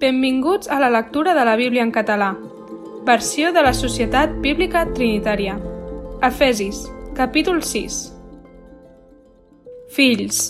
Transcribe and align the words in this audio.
Benvinguts 0.00 0.68
a 0.68 0.80
la 0.80 0.90
lectura 0.90 1.34
de 1.34 1.44
la 1.44 1.54
Bíblia 1.54 1.82
en 1.82 1.92
català. 1.92 2.34
Versió 3.06 3.52
de 3.52 3.62
la 3.62 3.72
Societat 3.72 4.32
Bíblica 4.42 4.82
Trinitària. 4.92 5.54
Efesis, 6.20 6.80
capítol 7.14 7.62
6. 7.62 7.98
Fills, 9.94 10.40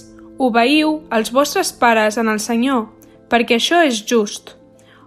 obeïu 0.40 1.02
als 1.10 1.28
vostres 1.30 1.74
pares 1.76 2.16
en 2.16 2.32
el 2.32 2.40
Senyor, 2.40 2.86
perquè 3.28 3.60
això 3.60 3.82
és 3.84 4.00
just. 4.08 4.56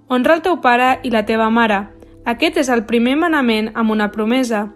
Honra 0.07 0.37
el 0.37 0.45
teu 0.45 0.61
pare 0.61 0.99
i 1.01 1.09
la 1.09 1.25
teva 1.25 1.49
mare. 1.49 1.87
Aquest 2.23 2.61
és 2.61 2.69
el 2.69 2.85
primer 2.85 3.17
manament 3.17 3.71
amb 3.73 3.89
una 3.89 4.11
promesa, 4.13 4.67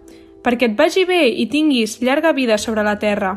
perquè 0.42 0.72
et 0.72 0.78
vagi 0.78 1.06
bé 1.06 1.28
i 1.28 1.46
tinguis 1.46 2.00
llarga 2.02 2.34
vida 2.34 2.58
sobre 2.58 2.82
la 2.82 2.98
terra. 2.98 3.36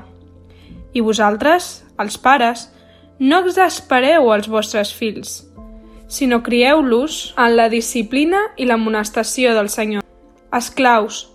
I 0.92 1.06
vosaltres, 1.06 1.84
els 2.02 2.18
pares, 2.18 2.72
no 3.20 3.46
exaspereu 3.46 4.34
els 4.34 4.50
vostres 4.50 4.90
fills, 4.92 5.44
sinó 6.08 6.44
crieu-los 6.44 7.34
en 7.38 7.56
la 7.58 7.70
disciplina 7.70 8.42
i 8.58 8.66
l'amonestació 8.66 9.54
del 9.56 9.70
Senyor. 9.70 10.04
Esclaus, 10.54 11.26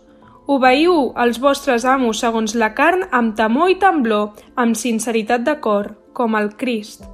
obeïu 0.47 1.13
als 1.15 1.41
vostres 1.43 1.85
amos 1.85 2.23
segons 2.23 2.55
la 2.55 2.73
carn 2.75 3.07
amb 3.11 3.37
temor 3.39 3.71
i 3.71 3.79
temblor, 3.83 4.33
amb 4.57 4.79
sinceritat 4.79 5.45
de 5.47 5.57
cor, 5.61 5.95
com 6.13 6.37
el 6.39 6.55
Crist. 6.57 7.05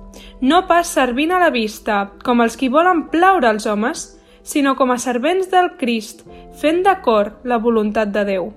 No 0.40 0.66
pas 0.68 0.88
servint 0.88 1.32
a 1.32 1.40
la 1.40 1.50
vista, 1.50 2.12
com 2.24 2.40
els 2.44 2.56
qui 2.56 2.68
volen 2.72 3.06
plaure 3.12 3.48
als 3.48 3.66
homes, 3.66 4.06
sinó 4.46 4.76
com 4.76 4.92
a 4.92 4.98
servents 4.98 5.50
del 5.50 5.72
Crist, 5.80 6.22
fent 6.60 6.84
de 6.86 6.94
cor 7.02 7.34
la 7.44 7.58
voluntat 7.58 8.12
de 8.14 8.24
Déu. 8.24 8.52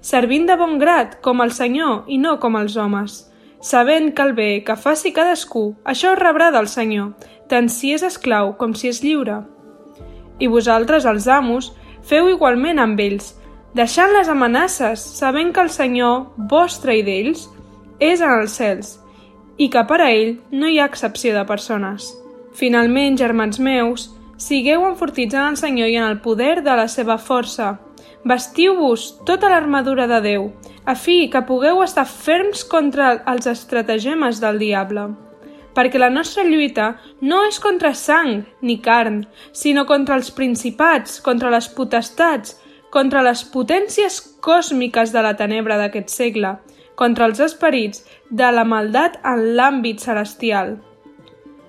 Servint 0.00 0.46
de 0.46 0.56
bon 0.56 0.78
grat, 0.78 1.18
com 1.22 1.40
el 1.44 1.52
Senyor 1.52 2.08
i 2.08 2.18
no 2.18 2.38
com 2.42 2.56
els 2.58 2.76
homes, 2.76 3.22
sabent 3.60 4.12
que 4.14 4.22
el 4.22 4.34
bé 4.34 4.50
que 4.64 4.76
faci 4.76 5.12
cadascú, 5.12 5.74
això 5.84 6.14
rebrà 6.18 6.50
del 6.54 6.68
Senyor, 6.68 7.14
tant 7.48 7.68
si 7.72 7.92
és 7.94 8.04
esclau 8.06 8.54
com 8.58 8.74
si 8.74 8.88
és 8.92 9.02
lliure. 9.02 9.42
I 10.38 10.46
vosaltres, 10.46 11.06
els 11.06 11.26
amos, 11.26 11.72
feu 12.06 12.28
igualment 12.30 12.78
amb 12.78 13.00
ells, 13.00 13.34
deixant 13.74 14.12
les 14.14 14.28
amenaces, 14.28 15.02
sabent 15.18 15.52
que 15.52 15.64
el 15.64 15.70
Senyor, 15.74 16.28
vostre 16.50 16.96
i 16.98 17.02
d'ells, 17.02 17.48
és 17.98 18.22
en 18.22 18.30
els 18.30 18.54
cels, 18.54 18.94
i 19.58 19.68
que 19.72 19.82
per 19.90 20.00
a 20.00 20.12
ell 20.14 20.38
no 20.54 20.70
hi 20.70 20.78
ha 20.78 20.86
excepció 20.86 21.34
de 21.34 21.44
persones. 21.46 22.12
Finalment, 22.54 23.18
germans 23.18 23.58
meus, 23.58 24.08
sigueu 24.38 24.86
enfortits 24.86 25.34
en 25.34 25.52
el 25.52 25.58
Senyor 25.58 25.90
i 25.90 25.98
en 25.98 26.06
el 26.06 26.20
poder 26.22 26.62
de 26.62 26.76
la 26.78 26.86
seva 26.88 27.18
força. 27.18 27.76
Vestiu-vos 28.24 29.12
tota 29.28 29.50
l'armadura 29.52 30.08
de 30.10 30.18
Déu, 30.24 30.50
a 30.84 30.94
fi 30.98 31.28
que 31.30 31.44
pugueu 31.46 31.82
estar 31.84 32.06
ferms 32.08 32.64
contra 32.64 33.14
els 33.30 33.46
estratagemes 33.46 34.42
del 34.42 34.58
diable 34.58 35.08
perquè 35.78 36.00
la 36.00 36.10
nostra 36.10 36.42
lluita 36.42 36.88
no 37.22 37.44
és 37.46 37.60
contra 37.62 37.92
sang 37.94 38.40
ni 38.66 38.80
carn, 38.82 39.20
sinó 39.54 39.84
contra 39.86 40.16
els 40.18 40.32
principats, 40.34 41.20
contra 41.22 41.52
les 41.54 41.68
potestats, 41.70 42.56
contra 42.90 43.22
les 43.22 43.44
potències 43.52 44.18
còsmiques 44.42 45.12
de 45.14 45.22
la 45.22 45.36
tenebra 45.38 45.78
d'aquest 45.78 46.10
segle, 46.10 46.56
contra 46.98 47.28
els 47.30 47.38
esperits 47.44 48.02
de 48.30 48.50
la 48.50 48.64
maldat 48.66 49.20
en 49.22 49.44
l'àmbit 49.54 50.02
celestial. 50.02 50.78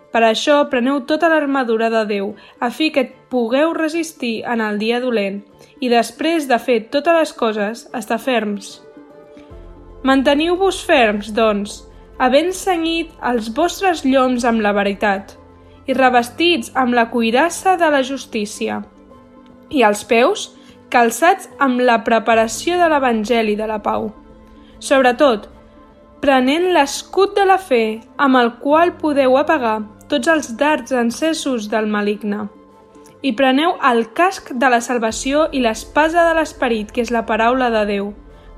Per 0.10 0.22
això 0.26 0.64
preneu 0.70 1.04
tota 1.06 1.30
l'armadura 1.30 1.90
de 1.94 2.04
Déu, 2.10 2.32
a 2.60 2.72
fi 2.74 2.90
que 2.90 3.06
pugueu 3.30 3.74
resistir 3.78 4.42
en 4.42 4.62
el 4.66 4.80
dia 4.82 5.00
dolent 5.04 5.44
i 5.80 5.90
després 5.92 6.48
de 6.50 6.58
fer 6.60 6.80
totes 6.90 7.16
les 7.16 7.34
coses, 7.34 7.84
estar 7.94 8.18
ferms. 8.18 8.80
Manteniu-vos 10.04 10.80
ferms, 10.88 11.30
doncs, 11.36 11.84
havent 12.18 12.50
senyit 12.56 13.12
els 13.24 13.52
vostres 13.56 14.02
lloms 14.06 14.46
amb 14.48 14.64
la 14.66 14.74
veritat 14.74 15.36
i 15.90 15.94
revestits 15.94 16.72
amb 16.78 16.94
la 16.98 17.08
cuirassa 17.14 17.76
de 17.78 17.90
la 17.94 18.02
justícia, 18.06 18.82
i 19.70 19.86
els 19.86 20.04
peus 20.10 20.50
calçats 20.90 21.50
amb 21.62 21.82
la 21.86 22.00
preparació 22.06 22.78
de 22.82 22.90
l'Evangeli 22.90 23.56
de 23.56 23.70
la 23.70 23.80
pau. 23.86 24.10
Sobretot, 24.80 25.48
prenent 26.22 26.70
l'escut 26.74 27.36
de 27.38 27.46
la 27.46 27.58
fe 27.62 28.02
amb 28.18 28.40
el 28.42 28.54
qual 28.64 28.96
podeu 28.98 29.38
apagar 29.38 29.80
tots 30.10 30.28
els 30.28 30.56
dards 30.58 30.92
encesos 30.92 31.70
del 31.70 31.88
maligne. 31.88 32.48
I 33.22 33.34
preneu 33.36 33.76
el 33.84 34.08
casc 34.16 34.54
de 34.56 34.70
la 34.72 34.80
salvació 34.82 35.48
i 35.52 35.62
l'espasa 35.62 36.24
de 36.28 36.36
l'esperit, 36.38 36.92
que 36.92 37.04
és 37.04 37.12
la 37.12 37.26
paraula 37.28 37.70
de 37.74 37.86
Déu, 37.86 38.14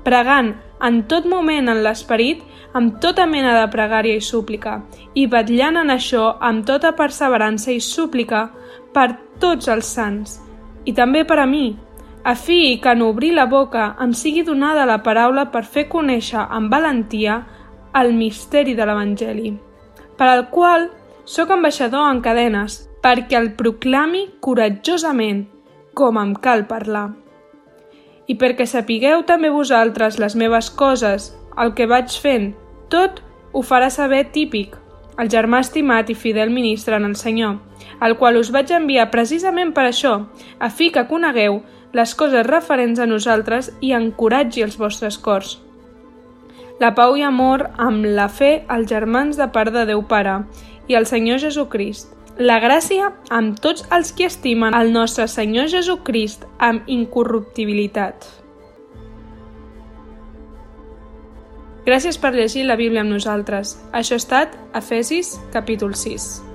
pregant 0.06 0.54
en 0.82 1.02
tot 1.10 1.26
moment 1.28 1.68
en 1.68 1.82
l'esperit 1.84 2.42
amb 2.74 2.96
tota 3.02 3.26
mena 3.28 3.52
de 3.58 3.66
pregària 3.70 4.16
i 4.16 4.24
súplica, 4.24 4.80
i 5.14 5.26
vetllant 5.26 5.78
en 5.82 5.92
això 5.94 6.32
amb 6.40 6.64
tota 6.66 6.94
perseverança 6.98 7.72
i 7.74 7.80
súplica 7.80 8.46
per 8.94 9.10
tots 9.42 9.68
els 9.68 9.86
sants, 9.86 10.38
i 10.84 10.94
també 10.96 11.24
per 11.28 11.38
a 11.42 11.46
mi, 11.46 11.76
a 12.24 12.34
fi 12.38 12.78
que 12.82 12.94
en 12.94 13.02
obrir 13.02 13.32
la 13.34 13.46
boca 13.50 13.92
em 14.00 14.12
sigui 14.14 14.44
donada 14.46 14.86
la 14.86 15.02
paraula 15.02 15.48
per 15.50 15.64
fer 15.66 15.88
conèixer 15.90 16.46
amb 16.48 16.70
valentia 16.70 17.40
el 17.98 18.12
misteri 18.14 18.76
de 18.78 18.86
l'Evangeli, 18.86 19.52
per 20.16 20.28
al 20.30 20.48
qual 20.50 20.88
sóc 21.24 21.50
ambaixador 21.50 22.10
en 22.10 22.20
cadenes, 22.22 22.82
perquè 23.02 23.38
el 23.38 23.52
proclami 23.58 24.26
coratjosament, 24.40 25.46
com 25.94 26.18
em 26.18 26.34
cal 26.34 26.66
parlar. 26.70 27.10
I 28.26 28.38
perquè 28.38 28.66
sapigueu 28.66 29.24
també 29.28 29.50
vosaltres 29.50 30.18
les 30.22 30.36
meves 30.38 30.70
coses, 30.70 31.32
el 31.58 31.74
que 31.76 31.88
vaig 31.90 32.14
fent, 32.22 32.52
tot 32.88 33.20
ho 33.52 33.62
farà 33.66 33.90
saber 33.90 34.24
típic, 34.32 34.78
el 35.18 35.28
germà 35.28 35.60
estimat 35.60 36.08
i 36.10 36.16
fidel 36.16 36.50
ministre 36.50 36.96
en 36.96 37.04
el 37.04 37.16
Senyor, 37.16 37.58
el 38.00 38.16
qual 38.16 38.38
us 38.40 38.50
vaig 38.54 38.72
enviar 38.72 39.10
precisament 39.10 39.74
per 39.76 39.84
això, 39.88 40.14
a 40.58 40.70
fi 40.70 40.90
que 40.94 41.06
conegueu 41.10 41.60
les 41.92 42.14
coses 42.16 42.46
referents 42.46 42.98
a 42.98 43.06
nosaltres 43.06 43.70
i 43.80 43.92
encoratgi 43.92 44.64
els 44.64 44.78
vostres 44.80 45.18
cors. 45.18 45.58
La 46.80 46.94
pau 46.96 47.14
i 47.14 47.22
amor 47.22 47.68
amb 47.78 48.06
la 48.16 48.26
fe 48.32 48.64
als 48.66 48.88
germans 48.90 49.36
de 49.38 49.46
part 49.54 49.70
de 49.74 49.84
Déu 49.86 50.00
Pare 50.08 50.40
i 50.92 50.98
el 50.98 51.08
Senyor 51.08 51.40
Jesucrist. 51.40 52.12
La 52.40 52.58
gràcia 52.60 53.10
amb 53.32 53.58
tots 53.64 53.84
els 53.92 54.12
que 54.16 54.28
estimen 54.28 54.76
el 54.76 54.92
nostre 54.92 55.26
Senyor 55.28 55.68
Jesucrist 55.72 56.44
amb 56.60 56.88
incorruptibilitat. 56.88 58.28
Gràcies 61.88 62.20
per 62.20 62.30
llegir 62.36 62.68
la 62.68 62.78
Bíblia 62.78 63.02
amb 63.02 63.10
nosaltres. 63.16 63.74
Això 63.90 64.14
ha 64.16 64.22
estat 64.22 64.56
Efesis, 64.78 65.34
capítol 65.52 65.96
6. 65.98 66.51